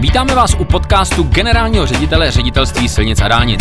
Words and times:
Vítáme 0.00 0.34
vás 0.34 0.54
u 0.60 0.64
podcastu 0.64 1.22
generálního 1.22 1.86
ředitele 1.86 2.30
ředitelství 2.30 2.88
silnic 2.88 3.20
a 3.20 3.28
dálnic. 3.28 3.60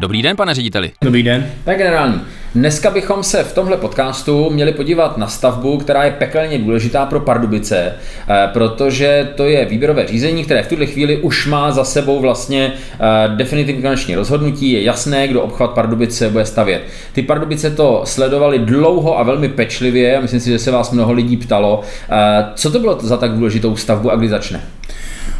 Dobrý 0.00 0.22
den, 0.22 0.36
pane 0.36 0.54
řediteli. 0.54 0.90
Dobrý 1.04 1.22
den. 1.22 1.50
Tak 1.64 1.78
generální. 1.78 2.20
Dneska 2.54 2.90
bychom 2.90 3.22
se 3.22 3.44
v 3.44 3.54
tomhle 3.54 3.76
podcastu 3.76 4.50
měli 4.50 4.72
podívat 4.72 5.18
na 5.18 5.26
stavbu, 5.26 5.78
která 5.78 6.04
je 6.04 6.10
pekelně 6.10 6.58
důležitá 6.58 7.06
pro 7.06 7.20
Pardubice, 7.20 7.94
eh, 8.28 8.48
protože 8.52 9.28
to 9.34 9.44
je 9.44 9.64
výběrové 9.64 10.06
řízení, 10.06 10.44
které 10.44 10.62
v 10.62 10.68
tuhle 10.68 10.86
chvíli 10.86 11.16
už 11.16 11.46
má 11.46 11.70
za 11.72 11.84
sebou 11.84 12.20
vlastně 12.20 12.72
eh, 12.72 13.28
definitivní 13.36 13.82
konečné 13.82 14.16
rozhodnutí. 14.16 14.72
Je 14.72 14.82
jasné, 14.82 15.28
kdo 15.28 15.42
obchvat 15.42 15.70
Pardubice 15.70 16.30
bude 16.30 16.44
stavět. 16.44 16.82
Ty 17.12 17.22
Pardubice 17.22 17.70
to 17.70 18.02
sledovali 18.04 18.58
dlouho 18.58 19.18
a 19.18 19.22
velmi 19.22 19.48
pečlivě 19.48 20.16
a 20.16 20.20
myslím 20.20 20.40
si, 20.40 20.50
že 20.50 20.58
se 20.58 20.70
vás 20.70 20.90
mnoho 20.90 21.12
lidí 21.12 21.36
ptalo. 21.36 21.80
Eh, 22.10 22.44
co 22.54 22.70
to 22.70 22.78
bylo 22.78 22.98
za 23.00 23.16
tak 23.16 23.32
důležitou 23.32 23.76
stavbu 23.76 24.12
a 24.12 24.16
kdy 24.16 24.28
začne? 24.28 24.60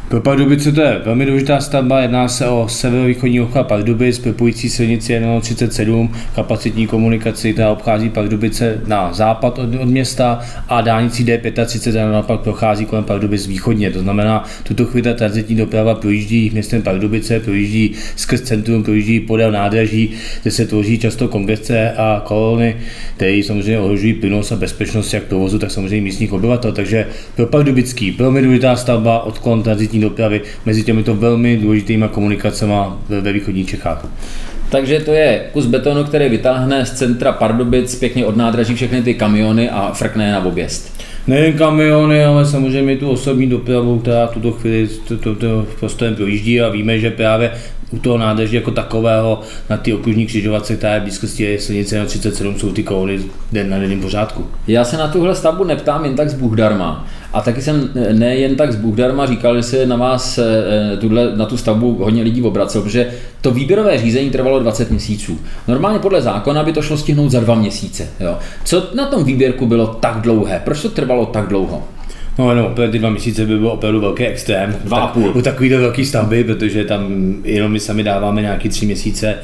Pro 0.08 0.20
Pardubice 0.20 0.72
to 0.72 0.80
je 0.80 1.00
velmi 1.04 1.26
důležitá 1.26 1.60
stavba, 1.60 2.00
jedná 2.00 2.28
se 2.28 2.48
o 2.48 2.68
severovýchodní 2.68 3.40
obchvat 3.40 3.66
Pardubic, 3.66 4.18
propojící 4.18 4.70
silnici 4.70 5.20
37, 5.40 6.12
kapacitní 6.34 6.86
komunikaci, 6.86 7.52
která 7.52 7.70
obchází 7.70 8.08
Pardubice 8.08 8.80
na 8.86 9.12
západ 9.12 9.58
od, 9.58 9.74
od 9.74 9.88
města 9.88 10.40
a 10.68 10.80
dálnicí 10.80 11.24
D35, 11.24 11.90
která 11.90 12.12
naopak 12.12 12.40
prochází 12.40 12.86
kolem 12.86 13.04
Pardubic 13.04 13.46
východně. 13.46 13.90
To 13.90 14.00
znamená, 14.00 14.44
tuto 14.62 14.84
chvíli 14.84 15.02
ta 15.02 15.14
transitní 15.14 15.56
doprava 15.56 15.94
projíždí 15.94 16.50
městem 16.52 16.82
Pardubice, 16.82 17.40
projíždí 17.40 17.94
skrz 18.16 18.40
centrum, 18.40 18.82
projíždí 18.82 19.20
podél 19.20 19.52
nádraží, 19.52 20.10
kde 20.42 20.50
se 20.50 20.66
tvoří 20.66 20.98
často 20.98 21.28
kongresce 21.28 21.92
a 21.92 22.22
kolony, 22.24 22.76
které 23.16 23.42
samozřejmě 23.44 23.78
ohrožují 23.78 24.14
plynost 24.14 24.52
a 24.52 24.56
bezpečnost 24.56 25.14
jak 25.14 25.22
provozu, 25.22 25.58
tak 25.58 25.70
samozřejmě 25.70 26.04
místních 26.04 26.32
obyvatel. 26.32 26.72
Takže 26.72 27.06
pro 27.36 27.46
Pardubický 27.46 28.10
velmi 28.10 28.42
důležitá 28.42 28.76
stavba, 28.76 29.22
odklon 29.22 29.62
transitní 29.62 29.97
železniční 29.98 30.00
dopravy 30.00 30.40
mezi 30.66 30.82
těmito 30.82 31.14
velmi 31.14 31.56
důležitými 31.56 32.06
komunikacemi 32.10 32.74
ve 33.08 33.32
východních 33.32 33.68
Čechách. 33.68 34.06
Takže 34.70 35.00
to 35.00 35.12
je 35.12 35.44
kus 35.52 35.66
betonu, 35.66 36.04
který 36.04 36.28
vytáhne 36.28 36.86
z 36.86 36.92
centra 36.92 37.32
Pardubic 37.32 37.94
pěkně 37.94 38.26
od 38.26 38.36
nádraží 38.36 38.74
všechny 38.74 39.02
ty 39.02 39.14
kamiony 39.14 39.70
a 39.70 39.92
frkne 39.92 40.32
na 40.32 40.44
objezd. 40.44 40.92
Nejen 41.26 41.52
kamiony, 41.52 42.24
ale 42.24 42.46
samozřejmě 42.46 42.96
tu 42.96 43.10
osobní 43.10 43.46
dopravu, 43.46 43.98
která 43.98 44.26
tuto 44.26 44.52
chvíli 44.52 44.88
to, 45.08 45.16
to, 45.16 45.34
to 45.34 45.66
prostorem 45.80 46.14
projíždí 46.14 46.60
a 46.60 46.68
víme, 46.68 46.98
že 46.98 47.10
právě 47.10 47.50
u 47.90 47.98
toho 47.98 48.18
nádraží 48.18 48.56
jako 48.56 48.70
takového 48.70 49.40
na 49.70 49.76
ty 49.76 49.92
okružní 49.92 50.26
křižovatce, 50.26 50.76
která 50.76 50.94
je 50.94 51.00
blízkosti 51.00 51.58
silnice 51.58 51.98
na 51.98 52.04
37, 52.04 52.58
jsou 52.58 52.72
ty 52.72 52.82
kódy 52.82 53.20
den 53.52 53.70
na 53.70 53.78
denním 53.78 54.00
pořádku. 54.00 54.46
Já 54.66 54.84
se 54.84 54.96
na 54.96 55.08
tuhle 55.08 55.34
stavbu 55.34 55.64
neptám 55.64 56.04
jen 56.04 56.16
tak 56.16 56.30
z 56.30 56.34
Bůh 56.34 56.56
darma. 56.56 57.06
A 57.32 57.40
taky 57.40 57.62
jsem 57.62 57.90
nejen 58.12 58.56
tak 58.56 58.72
z 58.72 58.76
Bůh 58.76 58.96
darma 58.96 59.26
říkal, 59.26 59.56
že 59.56 59.62
se 59.62 59.86
na 59.86 59.96
vás 59.96 60.38
eh, 60.38 60.96
tuhle, 60.96 61.36
na 61.36 61.46
tu 61.46 61.56
stavbu 61.56 61.94
hodně 61.94 62.22
lidí 62.22 62.42
obracel, 62.42 62.82
protože 62.82 63.10
to 63.40 63.50
výběrové 63.50 63.98
řízení 63.98 64.30
trvalo 64.30 64.60
20 64.60 64.90
měsíců. 64.90 65.38
Normálně 65.68 65.98
podle 65.98 66.22
zákona 66.22 66.64
by 66.64 66.72
to 66.72 66.82
šlo 66.82 66.96
stihnout 66.96 67.30
za 67.30 67.40
dva 67.40 67.54
měsíce. 67.54 68.08
Jo. 68.20 68.38
Co 68.64 68.86
na 68.94 69.06
tom 69.06 69.24
výběrku 69.24 69.66
bylo 69.66 69.86
tak 69.86 70.20
dlouhé? 70.20 70.62
Proč 70.64 70.82
to 70.82 70.88
trvalo 70.88 71.26
tak 71.26 71.48
dlouho? 71.48 71.82
No, 72.38 72.54
no, 72.54 72.68
opět 72.68 72.90
ty 72.90 72.98
dva 72.98 73.10
měsíce 73.10 73.46
by 73.46 73.58
byl 73.58 73.68
opravdu 73.68 74.00
velký 74.00 74.26
extrém. 74.26 74.76
Dva 74.84 74.98
a 74.98 75.06
půl. 75.06 75.32
U 75.36 75.42
takovýhle 75.42 75.78
velký 75.78 76.06
stavby, 76.06 76.44
protože 76.44 76.84
tam 76.84 77.34
jenom 77.44 77.72
my 77.72 77.80
sami 77.80 78.02
dáváme 78.02 78.42
nějaký 78.42 78.68
tři 78.68 78.86
měsíce 78.86 79.38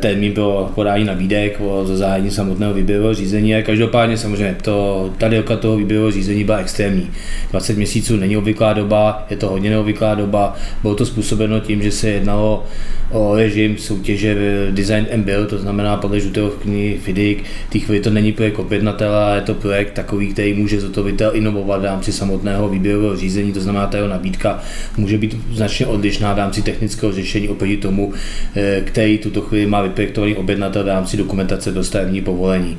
termín 0.00 0.32
pro 0.32 0.70
podání 0.74 1.04
nabídek 1.04 1.60
o 1.60 1.86
zahájení 1.86 2.30
samotného 2.30 2.74
výběrového 2.74 3.14
řízení. 3.14 3.54
A 3.54 3.62
každopádně 3.62 4.16
samozřejmě 4.16 4.56
to, 4.62 5.10
ta 5.18 5.28
délka 5.28 5.56
toho 5.56 5.76
výběrového 5.76 6.10
řízení 6.10 6.44
byla 6.44 6.58
extrémní. 6.58 7.10
20 7.50 7.76
měsíců 7.76 8.16
není 8.16 8.36
obvyklá 8.36 8.72
doba, 8.72 9.26
je 9.30 9.36
to 9.36 9.48
hodně 9.48 9.70
neobvyklá 9.70 10.14
doba. 10.14 10.56
Bylo 10.82 10.94
to 10.94 11.06
způsobeno 11.06 11.60
tím, 11.60 11.82
že 11.82 11.90
se 11.90 12.08
jednalo 12.08 12.64
o 13.10 13.36
režim 13.36 13.78
soutěže 13.78 14.36
Design 14.70 15.06
and 15.14 15.24
Build, 15.24 15.48
to 15.48 15.58
znamená 15.58 15.96
podle 15.96 16.20
žlutého 16.20 16.50
knihy 16.50 16.98
FIDIC. 16.98 17.38
V 17.68 17.72
té 17.72 17.78
chvíli 17.78 18.00
to 18.00 18.10
není 18.10 18.32
projekt 18.32 18.58
objednatele, 18.58 19.36
je 19.36 19.40
to 19.40 19.54
projekt 19.54 19.92
takový, 19.92 20.32
který 20.32 20.54
může 20.54 20.80
zhotovitel 20.80 21.30
inovovat 21.34 21.80
v 21.80 21.84
rámci 21.84 22.12
samotného 22.12 22.68
výběrového 22.68 23.16
řízení, 23.16 23.52
to 23.52 23.60
znamená, 23.60 23.86
ta 23.86 23.96
jeho 23.96 24.08
nabídka 24.08 24.62
může 24.96 25.18
být 25.18 25.36
značně 25.52 25.86
odlišná 25.86 26.34
v 26.34 26.38
rámci 26.38 26.62
technického 26.62 27.12
řešení 27.12 27.48
oproti 27.48 27.76
tomu, 27.76 28.12
eh, 28.56 28.80
který 28.84 29.18
tuto 29.18 29.40
chvíli 29.50 29.66
má 29.66 29.82
vyprojektovaný 29.82 30.36
objednatel 30.36 30.84
v 30.84 30.88
rámci 30.88 31.16
dokumentace 31.16 31.72
do 31.72 31.84
stavební 31.84 32.20
povolení. 32.20 32.78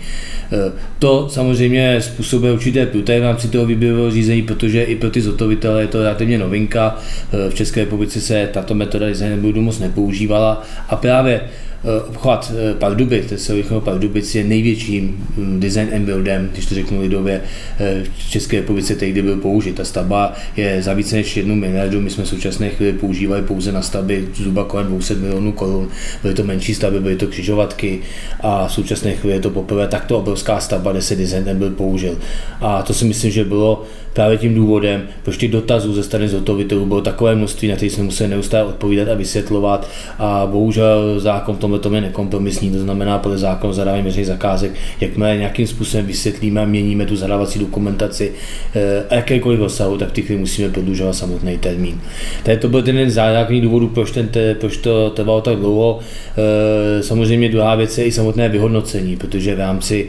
E, 0.51 0.71
to 0.99 1.29
samozřejmě 1.29 2.01
způsobuje 2.01 2.51
určité 2.51 2.85
pruté 2.85 3.19
v 3.19 3.23
rámci 3.23 3.47
toho 3.47 3.65
výběrového 3.65 4.11
řízení, 4.11 4.41
protože 4.41 4.83
i 4.83 4.95
pro 4.95 5.09
ty 5.09 5.21
zotovitele 5.21 5.81
je 5.81 5.87
to 5.87 6.03
relativně 6.03 6.37
novinka. 6.37 6.97
E, 7.47 7.49
v 7.49 7.53
České 7.55 7.79
republice 7.79 8.21
se 8.21 8.49
tato 8.53 8.73
metoda 8.75 9.07
design 9.07 9.63
moc 9.63 9.79
nepoužívala 9.79 10.63
a 10.89 10.95
právě 10.95 11.41
Eh, 11.41 11.70
obchvat 12.07 12.51
eh, 12.55 12.73
Pardubic, 12.73 13.25
Tesarychného 13.25 13.81
Pardubic 13.81 14.35
je 14.35 14.43
největším 14.43 15.27
hm, 15.37 15.59
design 15.59 15.89
and 15.95 16.05
buildem, 16.05 16.49
když 16.53 16.65
to 16.65 16.75
řeknu 16.75 17.01
lidově, 17.01 17.41
eh, 17.79 18.03
v 18.17 18.29
České 18.29 18.57
republice, 18.57 18.95
který 18.95 19.11
kdy 19.11 19.21
byl 19.21 19.37
použit. 19.37 19.75
Ta 19.75 19.85
stavba 19.85 20.33
je 20.57 20.81
za 20.81 20.93
více 20.93 21.15
než 21.15 21.37
jednu 21.37 21.55
miliardu, 21.55 22.01
my 22.01 22.09
jsme 22.09 22.23
v 22.23 22.27
současné 22.27 22.69
chvíli 22.69 22.93
používali 22.93 23.41
pouze 23.41 23.71
na 23.71 23.81
stavby 23.81 24.27
zhruba 24.35 24.63
kolem 24.63 24.87
200 24.87 25.15
milionů 25.15 25.51
korun. 25.51 25.89
Byly 26.21 26.33
to 26.33 26.43
menší 26.43 26.75
stavby, 26.75 26.99
byly 26.99 27.15
to 27.15 27.27
křižovatky 27.27 27.99
a 28.39 28.67
v 28.67 28.73
současné 28.73 29.13
chvíli 29.13 29.35
je 29.35 29.39
to 29.39 29.49
poprvé 29.49 29.87
takto 29.87 30.17
obrovská 30.17 30.59
stavba, 30.59 30.91
kde 30.91 31.01
se 31.01 31.15
design 31.15 31.49
and 31.49 31.57
build 31.57 31.75
použil. 31.75 32.17
A 32.61 32.83
to 32.83 32.93
si 32.93 33.05
myslím, 33.05 33.31
že 33.31 33.45
bylo 33.45 33.83
právě 34.13 34.37
tím 34.37 34.55
důvodem, 34.55 35.01
proč 35.23 35.37
těch 35.37 35.51
dotazů 35.51 35.93
ze 35.93 36.03
strany 36.03 36.29
zhotovitelů 36.29 36.85
bylo 36.85 37.01
takové 37.01 37.35
množství, 37.35 37.67
na 37.67 37.75
které 37.75 37.89
jsme 37.89 38.03
museli 38.03 38.29
neustále 38.29 38.63
odpovídat 38.63 39.09
a 39.09 39.13
vysvětlovat. 39.13 39.89
A 40.19 40.47
bohužel 40.51 41.19
zákon 41.19 41.55
v 41.55 41.59
tomhle 41.79 42.01
tom 42.01 42.03
je 42.03 42.09
nekompromisní, 42.09 42.71
to 42.71 42.79
znamená 42.79 43.17
podle 43.17 43.37
zákonu 43.37 43.73
zadávání 43.73 44.03
veřejných 44.03 44.27
zakázek, 44.27 44.71
jakmile 45.01 45.37
nějakým 45.37 45.67
způsobem 45.67 46.05
vysvětlíme 46.05 46.61
a 46.61 46.65
měníme 46.65 47.05
tu 47.05 47.15
zadávací 47.15 47.59
dokumentaci 47.59 48.31
eh, 48.75 49.03
a 49.09 49.15
jakékoliv 49.15 49.59
rozsahu, 49.59 49.97
tak 49.97 50.11
ty 50.11 50.37
musíme 50.37 50.69
prodlužovat 50.69 51.13
samotný 51.13 51.57
termín. 51.57 52.01
Tady 52.43 52.57
to 52.57 52.69
byl 52.69 52.83
ten 52.83 52.97
jeden 52.97 53.11
základní 53.11 53.61
důvodů, 53.61 53.87
proč, 53.87 54.11
ten, 54.11 54.29
proč 54.59 54.77
to 54.77 55.09
trvalo 55.09 55.41
tak 55.41 55.57
dlouho. 55.57 55.99
Eh, 56.37 57.03
samozřejmě 57.03 57.49
druhá 57.49 57.75
věc 57.75 57.97
je 57.97 58.05
i 58.05 58.11
samotné 58.11 58.49
vyhodnocení, 58.49 59.15
protože 59.17 59.55
v 59.55 59.59
rámci 59.59 60.07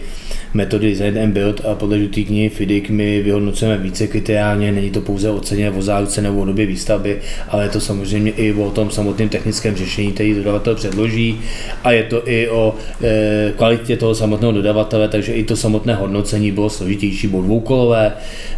metody 0.54 0.90
Design 0.90 1.18
and 1.18 1.32
Build 1.32 1.60
a 1.64 1.74
podle 1.74 1.98
žluté 1.98 2.22
knihy 2.22 2.48
FIDIC 2.48 2.88
my 2.88 3.22
vyhodnocujeme 3.22 3.78
více 3.78 4.06
kriteriálně, 4.06 4.72
není 4.72 4.90
to 4.90 5.00
pouze 5.00 5.30
o 5.30 5.40
ceně, 5.40 5.70
o 5.70 5.82
záruce 5.82 6.22
nebo 6.22 6.40
o 6.40 6.44
době 6.44 6.66
výstavby, 6.66 7.20
ale 7.48 7.64
je 7.64 7.68
to 7.68 7.80
samozřejmě 7.80 8.30
i 8.30 8.52
o 8.52 8.70
tom 8.70 8.90
samotném 8.90 9.28
technickém 9.28 9.76
řešení, 9.76 10.12
který 10.12 10.34
dodavatel 10.34 10.74
předloží 10.74 11.40
a 11.84 11.90
je 11.90 12.02
to 12.02 12.28
i 12.28 12.48
o 12.48 12.74
e, 13.02 13.52
kvalitě 13.56 13.96
toho 13.96 14.14
samotného 14.14 14.52
dodavatele, 14.52 15.08
takže 15.08 15.32
i 15.32 15.44
to 15.44 15.56
samotné 15.56 15.94
hodnocení 15.94 16.52
bylo 16.52 16.70
složitější, 16.70 17.28
bylo 17.28 17.42
dvoukolové, 17.42 18.12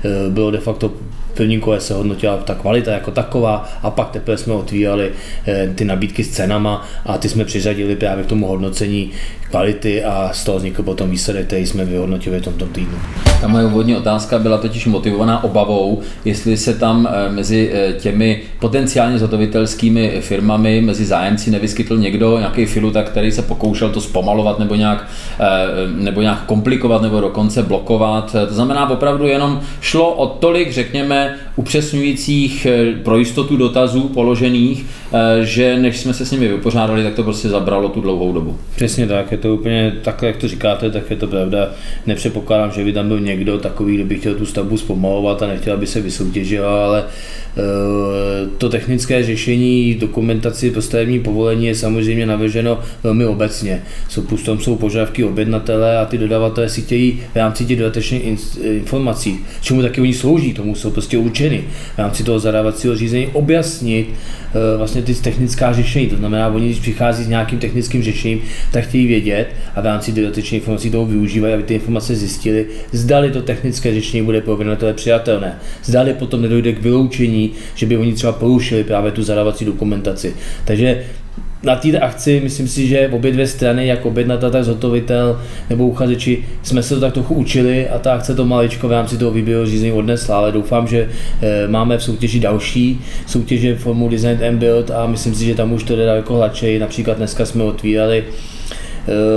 e, 0.05 0.31
bylo 0.31 0.51
de 0.51 0.59
facto 0.59 0.91
prvním 1.35 1.61
kole 1.61 1.81
se 1.81 1.95
hodnotila 1.95 2.37
ta 2.37 2.55
kvalita 2.55 2.93
jako 2.93 3.11
taková 3.11 3.69
a 3.83 3.91
pak 3.91 4.11
teprve 4.11 4.39
jsme 4.39 4.53
otvírali 4.53 5.13
eh, 5.47 5.73
ty 5.75 5.85
nabídky 5.85 6.25
s 6.25 6.31
cenama 6.31 6.89
a 7.07 7.19
ty 7.19 7.29
jsme 7.29 7.45
přiřadili 7.45 7.97
právě 7.97 8.25
k 8.25 8.27
tomu 8.29 8.47
hodnocení 8.47 9.11
kvality 9.51 10.05
a 10.05 10.31
z 10.33 10.45
toho 10.45 10.59
vznikl 10.59 10.83
potom 10.83 11.11
výsledek, 11.11 11.47
který 11.47 11.67
jsme 11.67 11.85
vyhodnotili 11.85 12.41
v 12.41 12.45
tomto 12.45 12.67
týdnu. 12.67 12.99
Ta 13.45 13.49
moje 13.49 13.67
úvodní 13.67 13.97
otázka 13.97 14.39
byla 14.39 14.59
totiž 14.59 14.87
motivovaná 14.87 15.45
obavou, 15.45 16.01
jestli 16.25 16.57
se 16.57 16.75
tam 16.75 17.09
eh, 17.11 17.33
mezi 17.33 17.71
eh, 17.73 17.93
těmi 17.93 18.43
potenciálně 18.59 19.19
zhotovitelskými 19.19 20.17
firmami, 20.21 20.81
mezi 20.81 21.05
zájemci 21.05 21.51
nevyskytl 21.51 21.97
někdo, 21.97 22.39
nějaký 22.39 22.67
filuta, 22.67 23.03
který 23.03 23.33
se 23.33 23.43
pokoušel 23.43 23.91
to 23.91 24.01
zpomalovat 24.01 24.59
nebo 24.59 24.75
nějak, 24.75 25.09
nebo 25.87 26.21
nějak 26.21 26.45
komplikovat 26.45 27.03
nebo 27.03 27.21
dokonce 27.21 27.63
blokovat. 27.63 28.37
To 28.49 28.55
znamená, 28.55 28.91
opravdu 28.91 29.27
jenom 29.27 29.61
šlo 29.81 30.15
o 30.15 30.27
tolik, 30.27 30.73
řekněme, 30.73 31.35
upřesňujících 31.57 32.67
eh, 32.67 32.93
pro 33.03 33.19
jistotu 33.19 33.57
dotazů 33.57 34.09
položených, 34.09 34.87
eh, 35.13 35.45
že 35.47 35.77
než 35.77 35.99
jsme 36.01 36.15
se 36.15 36.27
s 36.27 36.31
nimi 36.31 36.49
vypořádali, 36.49 37.03
tak 37.03 37.15
to 37.15 37.23
prostě 37.23 37.49
zabralo 37.49 37.89
tu 37.89 38.01
dlouhou 38.01 38.33
dobu. 38.33 38.57
Přesně 38.77 39.07
tak, 39.07 39.33
je 39.33 39.39
to 39.39 39.55
úplně 39.55 39.93
takhle, 40.03 40.29
jak 40.29 40.37
to 40.37 40.49
říkáte, 40.49 40.91
tak 40.91 41.11
je 41.11 41.17
to 41.17 41.27
pravda. 41.27 41.69
Nepředpokládám, 42.07 42.71
že 42.71 42.85
by 42.85 42.93
tam 42.93 43.09
byl 43.09 43.21
někdo 43.21 43.34
takový, 43.59 43.95
kdo 43.95 44.05
by 44.05 44.19
chtěl 44.19 44.35
tu 44.35 44.47
stavbu 44.47 44.77
zpomalovat 44.77 45.43
a 45.43 45.47
nechtěl, 45.47 45.75
aby 45.75 45.87
se 45.87 46.01
vysoutěžila, 46.01 46.85
ale 46.87 47.05
to 48.59 48.69
technické 48.69 49.25
řešení 49.25 49.95
dokumentaci 49.95 50.71
pro 50.71 50.83
stavební 50.83 51.21
povolení 51.21 51.67
je 51.67 51.75
samozřejmě 51.75 52.27
navrženo 52.27 52.79
velmi 53.03 53.27
obecně. 53.27 53.83
Tam 54.47 54.61
jsou 54.61 54.77
požadavky 54.77 55.25
objednatele 55.25 55.99
a 55.99 56.05
ty 56.05 56.19
dodavatelé 56.19 56.69
si 56.69 56.83
chtějí 56.83 57.21
v 57.33 57.37
rámci 57.37 57.65
těch 57.65 57.79
dodatečných 57.79 58.23
informací, 58.63 59.39
čemu 59.61 59.83
taky 59.83 60.01
oni 60.01 60.15
slouží, 60.15 60.53
tomu 60.53 60.75
jsou 60.75 60.91
prostě 60.91 61.19
určeny 61.19 61.65
v 61.95 61.99
rámci 61.99 62.25
toho 62.25 62.39
zadávacího 62.39 62.97
řízení 62.97 63.27
objasnit 63.27 64.07
eh, 64.09 64.77
vlastně 64.77 65.03
ty 65.03 65.15
technická 65.15 65.73
řešení. 65.73 66.07
To 66.07 66.17
znamená, 66.17 66.49
oni 66.49 66.67
když 66.67 66.81
přichází 66.81 67.25
s 67.25 67.29
nějakým 67.29 67.59
technickým 67.59 68.03
řešením, 68.03 68.41
tak 68.73 68.85
chtějí 68.85 69.07
vědět, 69.07 69.47
a 69.75 69.81
v 69.81 69.85
rámci 69.85 70.13
dodatečných 70.13 70.61
informací 70.61 70.91
toho 70.91 71.07
využívají, 71.07 71.55
aby 71.55 71.63
ty 71.63 71.75
informace 71.75 72.17
zjistili, 72.17 72.67
zdali 72.93 73.31
to 73.31 73.43
technické 73.43 73.95
řešení 73.95 74.25
bude 74.25 74.41
pro 74.41 74.59
přijatelné. 74.93 75.59
Zdali 75.85 76.13
potom 76.13 76.43
nedojde 76.43 76.73
k 76.73 76.83
vyloučení, 76.83 77.44
že 77.75 77.87
by 77.87 77.97
oni 77.97 78.13
třeba 78.13 78.33
porušili 78.33 78.85
právě 78.85 79.13
tu 79.13 79.23
zadávací 79.23 79.65
dokumentaci. 79.65 80.35
Takže 80.65 81.05
na 81.65 81.77
té 81.77 81.99
akci 81.99 82.41
myslím 82.45 82.69
si, 82.69 82.87
že 82.87 83.09
obě 83.09 83.33
dvě 83.33 83.47
strany, 83.47 83.87
jak 83.87 84.07
objednatel, 84.07 84.51
tak 84.51 84.65
zhotovitel 84.65 85.41
nebo 85.71 85.87
uchazeči, 85.87 86.45
jsme 86.63 86.83
se 86.83 86.95
to 86.95 87.01
tak 87.01 87.13
trochu 87.13 87.35
učili 87.35 87.89
a 87.89 87.99
ta 87.99 88.15
akce 88.15 88.35
to 88.35 88.45
maličko 88.45 88.89
v 88.89 88.93
rámci 88.93 89.19
toho 89.19 89.31
výběrového 89.31 89.71
řízení 89.71 89.93
odnesla, 89.93 90.37
ale 90.37 90.53
doufám, 90.53 90.87
že 90.87 91.09
e, 91.43 91.69
máme 91.69 91.99
v 91.99 92.03
soutěži 92.03 92.41
další 92.41 93.01
soutěže 93.27 93.77
formu 93.77 94.09
Design 94.09 94.45
and 94.49 94.59
Build 94.59 94.91
a 94.91 95.07
myslím 95.07 95.35
si, 95.35 95.45
že 95.45 95.55
tam 95.55 95.73
už 95.73 95.83
to 95.83 95.97
jde 95.97 96.07
daleko 96.07 96.35
hladčej. 96.35 96.79
Například 96.79 97.17
dneska 97.17 97.47
jsme 97.47 97.65
otvírali 97.65 98.25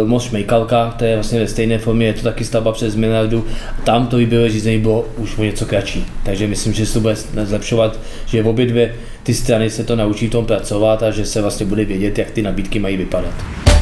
uh, 0.02 0.08
most 0.08 0.28
Šmejkalka, 0.28 0.96
to 0.98 1.06
je 1.06 1.16
vlastně 1.16 1.40
ve 1.40 1.48
stejné 1.48 1.78
formě, 1.78 2.06
je 2.06 2.14
to 2.14 2.22
taky 2.22 2.46
stavba 2.46 2.72
přes 2.72 2.96
miliardu. 2.96 3.46
Tam 3.84 4.08
to 4.08 4.18
výběrové 4.18 4.50
řízení 4.50 4.80
bylo 4.80 5.06
už 5.18 5.38
o 5.38 5.44
něco 5.44 5.66
kratší. 5.66 6.06
Takže 6.24 6.48
myslím, 6.48 6.74
že 6.74 6.86
se 6.86 6.94
to 6.94 7.00
bude 7.00 7.16
zlepšovat, 7.44 8.00
že 8.26 8.44
obě 8.44 8.66
dvě 8.66 8.96
ty 9.24 9.34
strany 9.34 9.70
se 9.70 9.84
to 9.84 9.96
naučí 9.96 10.28
v 10.28 10.32
tom 10.32 10.46
pracovat 10.46 11.04
a 11.04 11.12
že 11.12 11.26
se 11.26 11.42
vlastně 11.42 11.66
bude 11.66 11.86
vědět, 11.86 12.18
jak 12.18 12.32
ty 12.32 12.42
nabídky 12.42 12.80
mají 12.80 12.98
vypadat. 12.98 13.34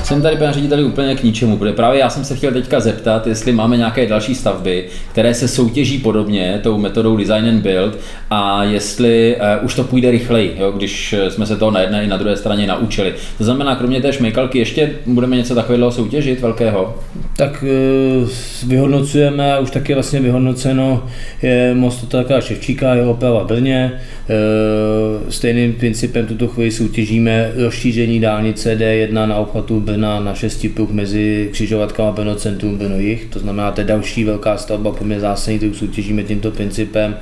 Jsem 0.05 0.21
tady, 0.21 0.35
pane 0.35 0.53
řediteli, 0.53 0.83
úplně 0.83 1.15
k 1.15 1.23
ničemu, 1.23 1.57
protože 1.57 1.73
právě 1.73 1.99
já 1.99 2.09
jsem 2.09 2.25
se 2.25 2.35
chtěl 2.35 2.51
teďka 2.51 2.79
zeptat, 2.79 3.27
jestli 3.27 3.51
máme 3.51 3.77
nějaké 3.77 4.07
další 4.07 4.35
stavby, 4.35 4.85
které 5.11 5.33
se 5.33 5.47
soutěží 5.47 5.97
podobně 5.97 6.59
tou 6.63 6.77
metodou 6.77 7.17
design 7.17 7.49
and 7.49 7.61
build 7.61 7.97
a 8.29 8.63
jestli 8.63 9.35
uh, 9.35 9.65
už 9.65 9.75
to 9.75 9.83
půjde 9.83 10.11
rychleji, 10.11 10.55
jo, 10.59 10.71
když 10.71 11.15
jsme 11.29 11.45
se 11.45 11.55
to 11.55 11.71
na 11.71 11.79
jedné 11.79 12.03
i 12.03 12.07
na 12.07 12.17
druhé 12.17 12.35
straně 12.35 12.67
naučili. 12.67 13.13
To 13.37 13.43
znamená, 13.43 13.75
kromě 13.75 14.01
té 14.01 14.13
šmejkalky, 14.13 14.59
ještě 14.59 14.91
budeme 15.05 15.35
něco 15.35 15.55
takového 15.55 15.91
soutěžit 15.91 16.41
velkého? 16.41 16.99
Tak 17.37 17.63
uh, 17.63 18.29
vyhodnocujeme, 18.67 19.59
už 19.59 19.71
taky 19.71 19.93
vlastně 19.93 20.19
vyhodnoceno 20.19 21.05
je 21.41 21.73
most 21.73 22.03
Otelka 22.03 22.41
Ševčíka, 22.41 22.95
jeho 22.95 23.11
oprava 23.11 23.43
v 23.43 23.47
Brně. 23.47 23.91
Uh, 23.93 25.29
stejným 25.29 25.73
principem 25.73 26.25
tuto 26.25 26.47
chvíli 26.47 26.71
soutěžíme 26.71 27.51
rozšíření 27.55 28.19
dálnice 28.19 28.75
D1 28.75 29.27
na 29.27 29.35
obchvatu 29.35 29.79
Brna 29.95 30.19
na 30.19 30.35
šesti 30.35 30.69
pruh 30.69 30.91
mezi 30.91 31.49
křižovatkama 31.51 32.11
Brno 32.11 32.35
Centrum 32.35 32.77
Brno 32.77 32.99
Jich. 32.99 33.25
To 33.25 33.39
znamená, 33.39 33.71
to 33.71 33.81
je 33.81 33.87
další 33.87 34.23
velká 34.23 34.57
stavba, 34.57 34.91
poměrně 34.91 35.21
zásadní, 35.21 35.57
kterou 35.57 35.73
soutěžíme 35.73 36.23
tímto 36.23 36.51
principem. 36.51 37.15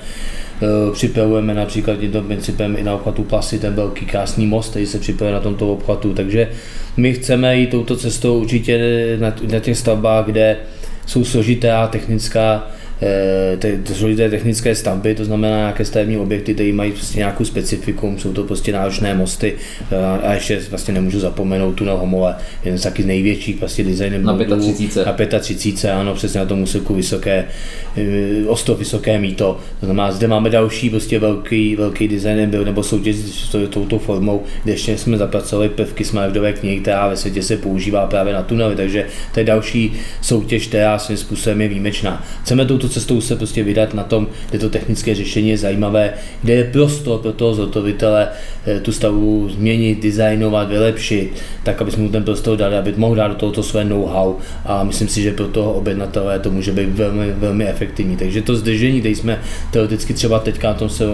Eh, 0.61 0.91
připravujeme 0.93 1.53
například 1.53 1.99
tímto 1.99 2.21
principem 2.21 2.75
i 2.77 2.83
na 2.83 2.93
obchvatu 2.93 3.23
Plasy, 3.23 3.59
ten 3.59 3.73
velký 3.73 4.05
krásný 4.05 4.47
most, 4.47 4.69
který 4.69 4.85
se 4.85 4.99
připravuje 4.99 5.33
na 5.33 5.39
tomto 5.39 5.73
obchvatu. 5.73 6.13
Takže 6.13 6.49
my 6.97 7.13
chceme 7.13 7.57
jít 7.57 7.69
touto 7.69 7.95
cestou 7.95 8.41
určitě 8.41 8.77
na, 9.19 9.35
na 9.51 9.59
těch 9.59 9.77
stavbách, 9.77 10.25
kde 10.25 10.57
jsou 11.05 11.23
složitá 11.23 11.87
technická 11.87 12.67
Eh, 13.03 13.57
ty, 13.57 13.79
ty 13.83 14.29
technické 14.29 14.75
stavby, 14.75 15.15
to 15.15 15.25
znamená 15.25 15.57
nějaké 15.57 15.85
stavební 15.85 16.17
objekty, 16.17 16.53
které 16.53 16.73
mají 16.73 16.91
prostě 16.91 17.17
nějakou 17.17 17.45
specifikum, 17.45 18.19
jsou 18.19 18.33
to 18.33 18.43
prostě 18.43 18.71
náročné 18.71 19.15
mosty 19.15 19.53
eh, 19.91 20.27
a 20.27 20.33
ještě 20.33 20.61
vlastně 20.69 20.93
nemůžu 20.93 21.19
zapomenout 21.19 21.71
tunel 21.71 21.97
Homole, 21.97 22.35
jeden 22.63 22.79
z 22.79 22.83
taky 22.83 23.03
největších 23.03 23.59
vlastně 23.59 23.83
designem 23.83 24.23
na 24.23 24.37
35. 24.57 25.31
Na 25.33 25.39
35, 25.39 25.91
ano, 25.91 26.15
přesně 26.15 26.39
na 26.39 26.45
tom 26.45 26.61
úseku 26.61 26.95
vysoké, 26.95 27.45
eh, 27.97 28.47
o 28.47 28.55
100 28.55 28.75
vysoké 28.75 29.19
míto. 29.19 29.59
To 29.79 29.85
znamená, 29.85 30.11
zde 30.11 30.27
máme 30.27 30.49
další 30.49 30.89
prostě 30.89 31.19
velký, 31.19 31.75
velký 31.75 32.07
design 32.07 32.49
byl 32.49 32.65
nebo 32.65 32.83
soutěž 32.83 33.15
s 33.15 33.49
touto 33.69 33.99
formou, 33.99 34.43
kde 34.63 34.73
ještě 34.73 34.97
jsme 34.97 35.17
zapracovali 35.17 35.69
prvky 35.69 36.03
Smartové 36.05 36.53
knihy, 36.53 36.79
která 36.79 37.07
ve 37.07 37.17
světě 37.17 37.43
se 37.43 37.57
používá 37.57 38.07
právě 38.07 38.33
na 38.33 38.43
tunely, 38.43 38.75
takže 38.75 39.05
to 39.33 39.39
je 39.39 39.45
další 39.45 39.93
soutěž, 40.21 40.67
která 40.67 40.99
svým 40.99 41.17
způsobem 41.17 41.61
je 41.61 41.67
výjimečná. 41.67 42.25
Chceme 42.43 42.65
touto 42.65 42.92
cestou 42.93 43.21
se 43.21 43.35
prostě 43.35 43.63
vydat 43.63 43.93
na 43.93 44.03
tom, 44.03 44.27
kde 44.49 44.59
to 44.59 44.69
technické 44.69 45.15
řešení 45.15 45.49
je 45.49 45.57
zajímavé, 45.57 46.13
kde 46.41 46.53
je 46.53 46.63
prostor 46.63 47.19
pro 47.19 47.33
toho 47.33 47.55
zhotovitele 47.55 48.27
eh, 48.65 48.79
tu 48.79 48.91
stavu 48.91 49.49
změnit, 49.49 50.03
designovat, 50.03 50.69
vylepšit, 50.69 51.33
tak 51.63 51.81
aby 51.81 51.91
jsme 51.91 52.03
mu 52.03 52.09
ten 52.09 52.23
prostor 52.23 52.57
dali, 52.57 52.77
aby 52.77 52.93
mohl 52.97 53.15
dát 53.15 53.27
do 53.27 53.35
tohoto 53.35 53.63
své 53.63 53.85
know-how 53.85 54.35
a 54.65 54.83
myslím 54.83 55.07
si, 55.07 55.21
že 55.21 55.31
pro 55.31 55.47
toho 55.47 55.73
objednatele 55.73 56.39
to 56.39 56.51
může 56.51 56.71
být 56.71 56.89
velmi, 56.89 57.31
velmi 57.31 57.67
efektivní. 57.67 58.17
Takže 58.17 58.41
to 58.41 58.55
zdržení, 58.55 59.01
kde 59.01 59.09
jsme 59.09 59.39
teoreticky 59.71 60.13
třeba 60.13 60.39
teďka 60.39 60.67
na 60.67 60.73
tom 60.73 60.89
se 60.89 61.05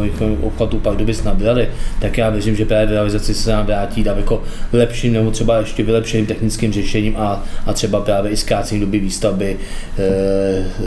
obchvatu 0.42 0.80
pak 0.80 0.98
doby 0.98 1.14
nabrali, 1.26 1.70
tak 2.02 2.18
já 2.18 2.30
věřím, 2.30 2.56
že 2.56 2.66
právě 2.66 2.94
realizaci 2.94 3.34
se 3.34 3.52
nám 3.52 3.66
vrátí 3.66 4.04
daleko 4.04 4.44
lepším 4.74 5.14
nebo 5.14 5.32
třeba 5.32 5.58
ještě 5.58 5.84
vylepšeným 5.84 6.26
technickým 6.26 6.74
řešením 6.74 7.18
a, 7.18 7.44
a 7.66 7.74
třeba 7.74 8.02
právě 8.02 8.32
i 8.32 8.38
zkrácení 8.38 8.82
doby 8.82 9.00
výstavby 9.00 9.58
e, 9.98 10.06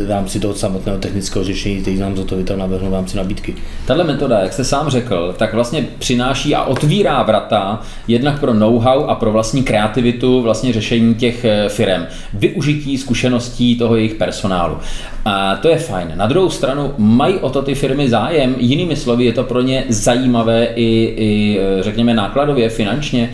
v 0.06 0.08
rámci 0.08 0.40
toho 0.40 0.54
samotného 0.54 0.71
samotného 0.72 0.98
technického 0.98 1.44
řešení, 1.44 1.80
který 1.80 1.98
nám 1.98 2.16
zhotovitel 2.16 2.56
navrhnul 2.56 2.90
v 2.90 2.94
rámci 2.94 3.16
nabídky. 3.16 3.54
Tahle 3.86 4.04
metoda, 4.04 4.38
jak 4.38 4.52
jste 4.52 4.64
sám 4.64 4.88
řekl, 4.88 5.34
tak 5.38 5.54
vlastně 5.54 5.86
přináší 5.98 6.54
a 6.54 6.64
otvírá 6.64 7.22
vrata 7.22 7.80
jednak 8.08 8.40
pro 8.40 8.54
know-how 8.54 9.04
a 9.04 9.14
pro 9.14 9.32
vlastní 9.32 9.62
kreativitu 9.62 10.42
vlastně 10.42 10.72
řešení 10.72 11.14
těch 11.14 11.44
eh, 11.44 11.69
firm. 11.69 12.06
Využití 12.34 12.98
zkušeností 12.98 13.76
toho 13.76 13.96
jejich 13.96 14.14
personálu. 14.14 14.78
A 15.24 15.56
to 15.56 15.69
je 15.69 15.78
fajn. 15.78 16.12
Na 16.14 16.26
druhou 16.26 16.50
stranu 16.50 16.94
mají 16.98 17.34
o 17.34 17.50
to 17.50 17.62
ty 17.62 17.75
firmy 17.75 18.08
zájem, 18.08 18.54
jinými 18.58 18.96
slovy 18.96 19.25
je 19.25 19.32
to 19.32 19.44
pro 19.44 19.60
ně 19.60 19.84
zajímavé 19.88 20.64
i, 20.64 21.14
i 21.16 21.60
eh, 21.60 21.82
řekněme 21.82 22.14
nákladově, 22.14 22.68
finančně, 22.68 23.30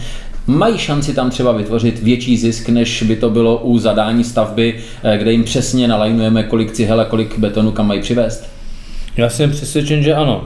mají 0.49 0.79
šanci 0.79 1.15
tam 1.15 1.31
třeba 1.31 1.53
vytvořit 1.53 2.03
větší 2.03 2.37
zisk, 2.37 2.69
než 2.69 3.03
by 3.03 3.17
to 3.17 3.31
bylo 3.31 3.59
u 3.59 3.79
zadání 3.79 4.25
stavby, 4.25 4.81
eh, 5.03 5.19
kde 5.19 5.33
jim 5.33 5.45
přesně 5.45 5.89
nalajnujeme, 5.89 6.43
kolik 6.43 6.73
cihel 6.73 7.00
a 7.00 7.05
kolik 7.05 7.39
betonu 7.39 7.73
kam 7.73 7.87
mají 7.87 8.00
přivést? 8.00 8.57
Já 9.19 9.29
jsem 9.29 9.50
přesvědčen, 9.50 10.03
že 10.03 10.15
ano. 10.15 10.44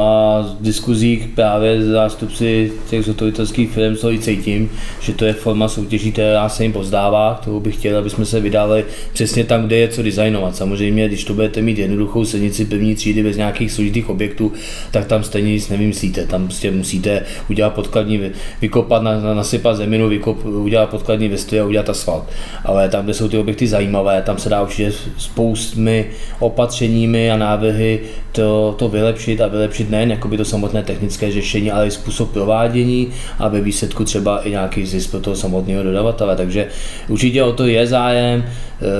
A 0.00 0.42
z 0.42 0.62
diskuzí 0.62 1.28
právě 1.34 1.82
zástupci 1.82 2.72
těch 2.90 3.04
zhotovitelských 3.04 3.70
firm 3.70 3.96
co 3.96 4.12
i 4.12 4.18
cítím, 4.18 4.70
že 5.00 5.12
to 5.12 5.24
je 5.24 5.32
forma 5.32 5.68
soutěží, 5.68 6.12
která 6.12 6.48
se 6.48 6.62
jim 6.62 6.72
pozdává, 6.72 7.38
kterou 7.40 7.60
bych 7.60 7.74
chtěl, 7.74 7.98
aby 7.98 8.10
jsme 8.10 8.24
se 8.24 8.40
vydali 8.40 8.84
přesně 9.12 9.44
tam, 9.44 9.66
kde 9.66 9.76
je 9.76 9.88
co 9.88 10.02
designovat. 10.02 10.56
Samozřejmě, 10.56 11.08
když 11.08 11.24
to 11.24 11.34
budete 11.34 11.62
mít 11.62 11.78
jednoduchou 11.78 12.24
silnici 12.24 12.64
první 12.64 12.94
třídy 12.94 13.22
bez 13.22 13.36
nějakých 13.36 13.72
složitých 13.72 14.08
objektů, 14.08 14.52
tak 14.90 15.06
tam 15.06 15.24
stejně 15.24 15.52
nic 15.52 15.68
nevymyslíte. 15.68 16.26
Tam 16.26 16.44
prostě 16.44 16.70
musíte 16.70 17.22
udělat 17.50 17.74
podkladní, 17.74 18.20
vykopat, 18.60 19.02
nasypat 19.34 19.76
zeminu, 19.76 20.08
vykop, 20.08 20.44
udělat 20.44 20.90
podkladní 20.90 21.28
vrstvy 21.28 21.60
a 21.60 21.64
udělat 21.64 21.90
asfalt. 21.90 22.24
Ale 22.64 22.88
tam, 22.88 23.04
kde 23.04 23.14
jsou 23.14 23.28
ty 23.28 23.38
objekty 23.38 23.66
zajímavé, 23.66 24.22
tam 24.22 24.38
se 24.38 24.48
dá 24.48 24.62
určitě 24.62 24.92
spoustmi 25.18 26.06
opatřeními 26.38 27.30
a 27.30 27.36
návrhy 27.36 27.95
to, 28.32 28.74
to 28.78 28.88
vylepšit 28.88 29.40
a 29.40 29.46
vylepšit 29.46 29.90
nejen 29.90 30.10
jakoby 30.10 30.36
to 30.36 30.44
samotné 30.44 30.82
technické 30.82 31.32
řešení, 31.32 31.70
ale 31.70 31.86
i 31.86 31.90
způsob 31.90 32.32
provádění 32.32 33.08
a 33.38 33.48
ve 33.48 33.60
výsledku 33.60 34.04
třeba 34.04 34.38
i 34.38 34.50
nějaký 34.50 34.86
zisk 34.86 35.10
pro 35.10 35.20
toho 35.20 35.36
samotného 35.36 35.82
dodavatele. 35.82 36.36
Takže 36.36 36.68
určitě 37.08 37.42
o 37.42 37.52
to 37.52 37.66
je 37.66 37.86
zájem. 37.86 38.44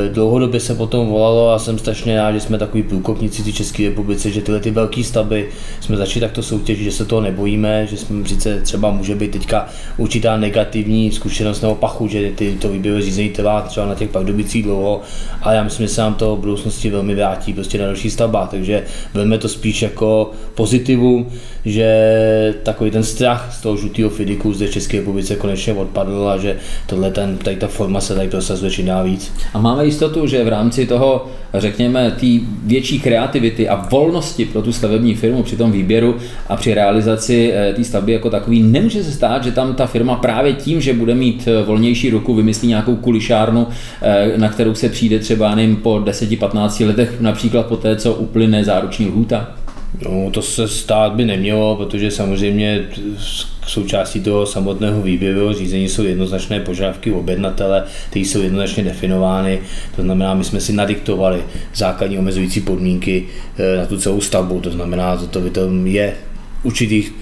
E, 0.07 0.09
dlouhodobě 0.09 0.61
se 0.61 0.75
potom 0.75 1.09
volalo 1.09 1.51
a 1.51 1.59
jsem 1.59 1.79
strašně 1.79 2.17
rád, 2.17 2.33
že 2.33 2.41
jsme 2.41 2.59
takový 2.59 2.83
průkopníci 2.83 3.43
v 3.43 3.55
České 3.55 3.89
republice, 3.89 4.31
že 4.31 4.41
tyhle 4.43 4.61
ty 4.61 4.71
velké 4.71 5.05
stavby 5.05 5.49
jsme 5.81 5.97
začali 5.97 6.21
takto 6.21 6.43
soutěžit, 6.43 6.85
že 6.85 6.93
se 6.93 7.05
toho 7.05 7.21
nebojíme, 7.21 7.87
že 7.87 7.97
jsme 7.97 8.29
sice 8.29 8.61
třeba 8.61 8.91
může 8.91 9.15
být 9.15 9.31
teďka 9.31 9.69
určitá 9.97 10.37
negativní 10.37 11.13
zkušenost 11.13 11.61
nebo 11.61 11.75
pachu, 11.75 12.09
že 12.09 12.31
ty, 12.31 12.57
to 12.61 12.69
výběrové 12.69 13.03
řízení 13.03 13.29
trvá 13.29 13.61
třeba 13.61 13.87
na 13.87 13.95
těch 13.95 14.11
pardubicích 14.11 14.63
dlouho, 14.63 15.01
ale 15.43 15.57
já 15.57 15.63
myslím, 15.63 15.87
že 15.87 15.93
se 15.93 16.01
nám 16.01 16.15
to 16.15 16.37
v 16.37 16.41
budoucnosti 16.41 16.91
velmi 16.91 17.15
vrátí 17.15 17.53
prostě 17.53 17.79
na 17.79 17.85
další 17.85 18.11
stavba, 18.11 18.47
takže 18.47 18.85
Vezme 19.15 19.39
to 19.39 19.49
spíš 19.49 19.83
jako 19.83 20.31
pozitivum, 20.55 21.27
že 21.65 22.55
takový 22.63 22.91
ten 22.91 23.03
strach 23.03 23.55
z 23.59 23.63
toho 23.63 23.77
žlutého 23.77 24.11
Fidiku 24.11 24.53
zde 24.53 24.67
v 24.67 24.71
České 24.71 24.97
republice 24.97 25.37
konečně 25.37 25.73
odpadl 25.73 26.29
a 26.29 26.39
že 26.39 26.57
tohle 26.87 27.11
ten, 27.11 27.39
tady 27.39 27.57
ta 27.57 27.67
forma 27.67 28.01
se 28.01 28.15
tady 28.15 28.29
prosazuje 28.29 28.71
čím 28.71 28.87
dál 28.87 29.05
víc. 29.05 29.33
A 29.55 29.59
máme 29.59 29.85
jistotu, 29.85 30.27
že 30.27 30.45
v 30.45 30.49
rámci 30.49 30.87
toho, 30.87 31.27
řekněme, 31.61 32.11
té 32.11 32.27
větší 32.65 33.01
kreativity 33.01 33.69
a 33.69 33.87
volnosti 33.91 34.45
pro 34.45 34.63
tu 34.63 34.73
stavební 34.73 35.15
firmu 35.15 35.43
při 35.43 35.57
tom 35.57 35.73
výběru 35.73 36.17
a 36.49 36.57
při 36.57 36.75
realizaci 36.75 37.53
eh, 37.55 37.75
té 37.75 37.85
stavby 37.85 38.13
jako 38.13 38.31
takový, 38.31 38.63
nemůže 38.63 39.05
se 39.05 39.13
stát, 39.13 39.45
že 39.45 39.53
tam 39.53 39.75
ta 39.75 39.87
firma 39.87 40.15
právě 40.15 40.53
tím, 40.53 40.81
že 40.81 40.93
bude 40.93 41.15
mít 41.15 41.49
eh, 41.49 41.63
volnější 41.63 42.11
ruku, 42.11 42.35
vymyslí 42.35 42.69
nějakou 42.69 42.97
kulišárnu, 42.97 43.67
eh, 44.03 44.33
na 44.37 44.49
kterou 44.49 44.75
se 44.75 44.89
přijde 44.89 45.19
třeba 45.19 45.55
nevím, 45.55 45.77
po 45.77 45.95
10-15 45.95 46.87
letech, 46.87 47.21
například 47.21 47.67
po 47.67 47.77
té, 47.77 47.97
co 47.97 48.15
uplyne 48.15 48.65
záruční 48.65 49.07
lhůta? 49.07 49.55
No, 50.03 50.31
to 50.31 50.43
se 50.43 50.69
stát 50.69 51.13
by 51.13 51.25
nemělo, 51.25 51.77
protože 51.77 52.11
samozřejmě 52.11 52.89
součástí 53.67 54.21
toho 54.21 54.47
samotného 54.47 55.03
výběrového 55.03 55.53
řízení 55.53 55.89
jsou 55.89 56.03
jednoznačné 56.05 56.61
požadavky 56.61 57.13
objednatele, 57.13 57.85
které 58.11 58.25
jsou 58.25 58.41
jednoznačně 58.41 58.85
definovány. 58.85 59.59
To 59.97 60.03
znamená, 60.03 60.35
my 60.35 60.45
jsme 60.45 60.61
si 60.61 60.73
nadiktovali 60.73 61.43
základní 61.75 62.19
omezující 62.19 62.61
podmínky 62.61 63.27
eh, 63.59 63.77
na 63.77 63.87
tu 63.87 63.99
celou 63.99 64.21
stavbu. 64.21 64.61
To 64.61 64.71
znamená, 64.71 65.17
že 65.17 65.27
to 65.27 65.43
je 65.85 66.15
určitých, 66.63 67.13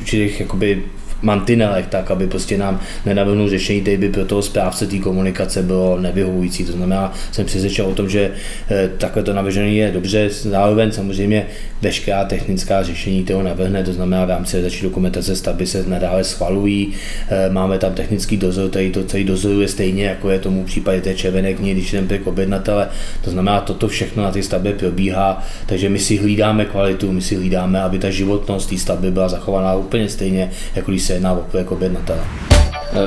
určitých 0.00 0.40
jakoby 0.40 0.82
mantinelech, 1.24 1.86
tak 1.86 2.10
aby 2.10 2.26
prostě 2.26 2.58
nám 2.58 2.80
nenavrhnul 3.06 3.48
řešení, 3.48 3.80
které 3.80 3.96
by 3.96 4.08
pro 4.08 4.24
toho 4.24 4.42
správce 4.42 4.86
té 4.86 4.98
komunikace 4.98 5.62
bylo 5.62 6.00
nevyhovující. 6.00 6.64
To 6.64 6.72
znamená, 6.72 7.12
jsem 7.32 7.46
přesvědčen 7.46 7.86
o 7.86 7.94
tom, 7.94 8.08
že 8.10 8.30
eh, 8.70 8.90
takhle 8.98 9.22
to 9.22 9.32
navržené 9.32 9.68
je 9.68 9.90
dobře, 9.90 10.30
zároveň 10.30 10.92
samozřejmě 10.92 11.46
veškerá 11.82 12.24
technická 12.24 12.82
řešení 12.82 13.24
toho 13.24 13.42
navrhne, 13.42 13.84
to 13.84 13.92
znamená 13.92 14.24
v 14.24 14.28
rámci 14.28 14.62
začí 14.62 14.82
dokumentace 14.82 15.36
stavby 15.36 15.66
se 15.66 15.84
nadále 15.88 16.24
schvalují, 16.24 16.92
eh, 17.28 17.50
máme 17.50 17.78
tam 17.78 17.94
technický 17.94 18.36
dozor, 18.36 18.70
který 18.70 18.90
to 18.90 19.04
celý 19.04 19.24
dozoruje 19.24 19.68
stejně, 19.68 20.04
jako 20.04 20.30
je 20.30 20.38
tomu 20.38 20.62
v 20.62 20.66
případě 20.66 21.00
té 21.00 21.14
červené 21.14 21.54
knihy, 21.54 21.74
když 21.74 21.92
jdeme 21.92 22.18
k 22.18 22.26
objednatele, 22.26 22.88
to 23.24 23.30
znamená, 23.30 23.60
toto 23.60 23.88
všechno 23.88 24.22
na 24.22 24.30
té 24.30 24.42
stavbě 24.42 24.72
probíhá, 24.72 25.44
takže 25.66 25.88
my 25.88 25.98
si 25.98 26.16
hlídáme 26.16 26.64
kvalitu, 26.64 27.12
my 27.12 27.22
si 27.22 27.36
hlídáme, 27.36 27.82
aby 27.82 27.98
ta 27.98 28.10
životnost 28.10 28.70
té 28.70 28.78
stavby 28.78 29.10
byla 29.10 29.28
zachovaná 29.28 29.74
úplně 29.74 30.08
stejně, 30.08 30.50
jako 30.74 30.90
když 30.90 31.02
se 31.02 31.13
jedná 31.14 31.32
o 31.32 31.42
projekt 31.42 31.72
objednatele. 31.72 32.20
Eh, 32.50 32.53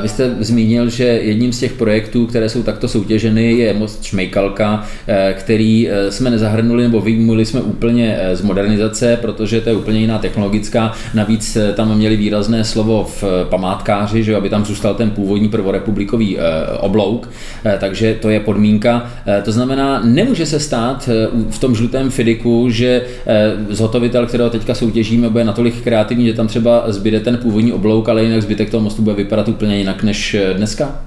vy 0.02 0.10
jste 0.10 0.36
zmínil, 0.40 0.90
že 0.90 1.04
jedním 1.04 1.54
z 1.54 1.60
těch 1.60 1.74
projektů, 1.74 2.26
které 2.26 2.50
jsou 2.50 2.64
takto 2.64 2.88
soutěženy, 2.88 3.54
je 3.54 3.74
most 3.74 4.04
Šmejkalka, 4.04 4.86
eh, 5.08 5.36
který 5.40 5.90
eh, 5.90 6.12
jsme 6.12 6.30
nezahrnuli 6.30 6.84
nebo 6.84 7.02
vyjmuli 7.02 7.46
jsme 7.46 7.62
úplně 7.62 8.20
z 8.34 8.42
modernizace, 8.42 9.18
protože 9.22 9.62
to 9.62 9.70
je 9.70 9.76
úplně 9.76 10.00
jiná 10.00 10.18
technologická. 10.18 10.94
Navíc 11.14 11.58
tam 11.76 11.98
měli 11.98 12.18
výrazné 12.18 12.64
slovo 12.64 13.10
v 13.22 13.24
památkáři, 13.50 14.24
že 14.24 14.36
aby 14.36 14.50
tam 14.50 14.66
zůstal 14.66 14.94
ten 14.96 15.12
původní 15.12 15.50
prvorepublikový 15.50 16.38
oblouk, 16.80 17.30
takže 17.80 18.18
to 18.22 18.30
je 18.30 18.40
podmínka. 18.40 19.12
To 19.44 19.52
znamená, 19.52 20.02
nemůže 20.04 20.46
se 20.46 20.60
stát 20.60 21.10
v 21.50 21.60
tom 21.60 21.76
žlutém 21.76 22.10
Fidiku, 22.10 22.70
že 22.70 23.02
zhotovitel, 23.70 24.26
kterého 24.26 24.50
teďka 24.50 24.76
soutěžíme, 24.76 25.30
bude 25.30 25.44
natolik 25.44 25.82
kreativní, 25.82 26.26
že 26.26 26.34
tam 26.34 26.48
třeba 26.48 26.84
zbyde 26.88 27.20
ten 27.20 27.38
původní 27.38 27.74
oblouk, 27.74 28.10
ale 28.10 28.24
jinak 28.24 28.42
zbytek 28.42 28.70
toho 28.70 28.84
mostu 28.84 29.02
bude 29.02 29.16
vypadat 29.16 29.48
úplně 29.48 29.77
jinak 29.78 30.04
než 30.04 30.34
eh, 30.34 30.54
dneska? 30.54 31.07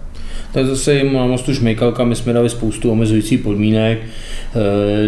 Tak 0.52 0.66
zase 0.66 0.95
jim 0.95 1.12
na 1.12 1.26
mostu 1.26 1.54
Šmejkalka 1.54 2.04
my 2.04 2.16
jsme 2.16 2.33
dali 2.33 2.50
spoustu 2.50 2.90
omezujících 2.90 3.40
podmínek, 3.40 3.99
eh, 3.99 4.59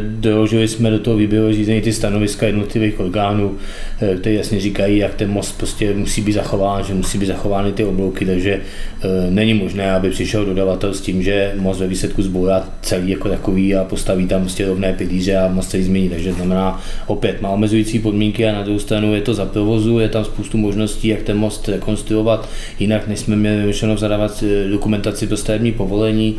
doložili 0.00 0.68
jsme 0.68 0.90
do 0.90 0.98
toho 0.98 1.16
výběrového 1.16 1.54
řízení 1.54 1.80
ty 1.80 1.92
stanoviska 1.92 2.46
jednotlivých 2.46 3.00
orgánů, 3.00 3.56
eh, 4.00 4.16
které 4.16 4.34
jasně 4.34 4.60
říkají, 4.60 4.98
jak 4.98 5.14
ten 5.14 5.30
most 5.30 5.58
prostě 5.58 5.94
musí 5.94 6.20
být 6.20 6.32
zachován, 6.32 6.84
že 6.84 6.94
musí 6.94 7.18
být 7.18 7.26
zachovány 7.26 7.72
ty 7.72 7.84
oblouky, 7.84 8.24
takže 8.24 8.60
není 9.30 9.54
možné, 9.54 9.92
aby 9.92 10.10
přišel 10.10 10.44
dodavatel 10.44 10.94
s 10.94 11.00
tím, 11.00 11.22
že 11.22 11.52
most 11.56 11.80
ve 11.80 11.86
výsledku 11.86 12.22
zbourá 12.22 12.68
celý 12.82 13.10
jako 13.10 13.28
takový 13.28 13.74
a 13.74 13.84
postaví 13.84 14.26
tam 14.26 14.40
prostě 14.40 14.66
rovné 14.66 14.92
pilíře 14.92 15.36
a 15.36 15.48
most 15.48 15.70
se 15.70 15.82
změní. 15.82 16.08
Takže 16.08 16.32
znamená 16.32 16.80
opět 17.06 17.40
má 17.40 17.48
omezující 17.48 17.98
podmínky 17.98 18.48
a 18.48 18.52
na 18.52 18.62
druhou 18.62 18.78
stranu 18.78 19.14
je 19.14 19.20
to 19.20 19.34
za 19.34 19.44
provozu, 19.44 19.98
je 19.98 20.08
tam 20.08 20.24
spoustu 20.24 20.58
možností, 20.58 21.08
jak 21.08 21.22
ten 21.22 21.38
most 21.38 21.68
rekonstruovat 21.68 22.48
jinak, 22.78 23.08
než 23.08 23.18
jsme 23.18 23.36
měli 23.36 23.66
vyšlenou 23.66 23.96
zadávat 23.96 24.44
dokumentaci 24.70 25.26
to 25.32 25.36
stavební 25.36 25.72
povolení, 25.72 26.38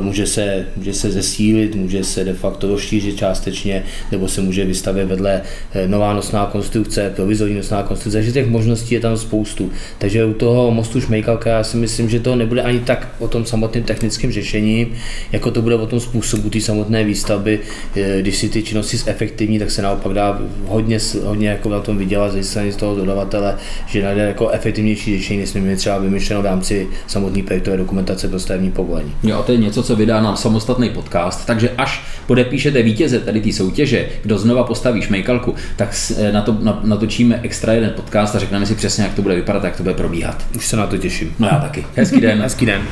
může 0.00 0.26
se, 0.26 0.66
může 0.76 0.92
se 0.92 1.10
zesílit, 1.10 1.74
může 1.74 2.04
se 2.04 2.24
de 2.24 2.34
facto 2.34 2.68
rozšířit 2.68 3.16
částečně, 3.16 3.84
nebo 4.12 4.28
se 4.28 4.40
může 4.40 4.64
vystavit 4.64 5.08
vedle 5.08 5.42
eh, 5.72 5.88
nová 5.88 6.14
nosná 6.14 6.46
konstrukce, 6.46 7.12
provizorní 7.16 7.54
nosná 7.54 7.82
konstrukce, 7.82 8.18
takže 8.18 8.32
těch 8.32 8.48
možností 8.48 8.94
je 8.94 9.00
tam 9.00 9.16
spoustu. 9.16 9.70
Takže 9.98 10.24
u 10.24 10.32
toho 10.32 10.70
mostu 10.70 11.00
Šmejkalka 11.00 11.50
já 11.50 11.64
si 11.64 11.76
myslím, 11.76 12.08
že 12.08 12.20
to 12.20 12.36
nebude 12.36 12.62
ani 12.62 12.80
tak 12.80 13.08
o 13.18 13.28
tom 13.28 13.44
samotném 13.44 13.84
technickém 13.84 14.32
řešení, 14.32 14.86
jako 15.32 15.50
to 15.50 15.62
bude 15.62 15.74
o 15.74 15.86
tom 15.86 16.00
způsobu 16.00 16.50
té 16.50 16.60
samotné 16.60 17.04
výstavby. 17.04 17.60
Eh, 17.96 18.20
když 18.20 18.36
si 18.36 18.48
ty 18.48 18.62
činnosti 18.62 18.96
zefektivní, 18.96 19.58
tak 19.58 19.70
se 19.70 19.82
naopak 19.82 20.12
dá 20.12 20.40
hodně, 20.66 20.98
hodně 21.24 21.48
jako 21.48 21.68
na 21.68 21.80
tom 21.80 21.98
vydělat 21.98 22.32
ze 22.32 22.42
strany 22.42 22.72
z 22.72 22.76
toho 22.76 22.96
dodavatele, 22.96 23.56
že 23.86 24.02
najde 24.02 24.22
jako 24.22 24.48
efektivnější 24.48 25.18
řešení, 25.18 25.40
než 25.40 25.48
jsme 25.48 25.76
třeba 25.76 25.98
vymyšleno 25.98 26.42
v 26.42 26.44
rámci 26.44 26.88
samotné 27.06 27.42
projektové 27.42 27.76
dokumentace 27.76 28.28
pro 28.28 28.40
stavební 28.40 28.70
povolení. 28.70 29.12
Jo, 29.22 29.35
to 29.42 29.52
je 29.52 29.58
něco, 29.58 29.82
co 29.82 29.96
vydá 29.96 30.20
nám 30.20 30.36
samostatný 30.36 30.90
podcast, 30.90 31.46
takže 31.46 31.70
až 31.78 32.02
podepíšete 32.26 32.82
vítěze 32.82 33.20
tady 33.20 33.40
té 33.40 33.52
soutěže, 33.52 34.08
kdo 34.22 34.38
znova 34.38 34.64
postaví 34.64 35.02
šmejkalku, 35.02 35.54
tak 35.76 35.94
eh, 36.16 36.32
na 36.32 36.42
to 36.42 36.58
natočíme 36.82 37.40
extra 37.42 37.72
jeden 37.72 37.90
podcast 37.90 38.34
a 38.34 38.38
řekneme 38.38 38.66
si 38.66 38.74
přesně, 38.74 39.04
jak 39.04 39.14
to 39.14 39.22
bude 39.22 39.34
vypadat, 39.34 39.64
jak 39.64 39.76
to 39.76 39.82
bude 39.82 39.94
probíhat. 39.94 40.46
Už 40.56 40.66
se 40.66 40.76
na 40.76 40.86
to 40.86 40.98
těším. 40.98 41.34
No 41.38 41.48
já 41.48 41.60
taky. 41.60 41.86
Hezký 41.96 42.20
den. 42.20 42.38
Hezký 42.42 42.66
den. 42.66 42.82